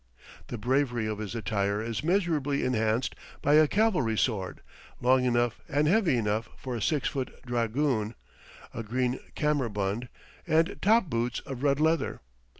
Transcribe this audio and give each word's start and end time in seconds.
The 0.47 0.57
bravery 0.57 1.05
of 1.05 1.19
his 1.19 1.35
attire 1.35 1.79
is 1.79 2.03
measurably 2.03 2.63
enhanced 2.63 3.13
by 3.43 3.53
a 3.53 3.67
cavalry 3.67 4.17
sword, 4.17 4.61
long 4.99 5.25
enough 5.25 5.61
and 5.69 5.87
heavy 5.87 6.17
enough 6.17 6.49
for 6.57 6.75
a 6.75 6.81
six 6.81 7.07
foot 7.07 7.31
dragoon, 7.45 8.15
a 8.73 8.81
green 8.81 9.19
kammerbund, 9.35 10.09
and 10.47 10.79
top 10.81 11.07
boots 11.07 11.41
of 11.41 11.61
red 11.61 11.79
leather. 11.79 12.19